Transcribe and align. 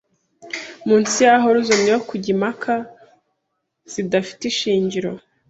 Munsi 0.87 1.17
ya 1.25 1.33
horizon 1.45 1.81
yo 1.93 1.99
kujya 2.07 2.29
impaka 2.35 2.73
zidafite 3.93 4.41
ishingiro 4.51 5.11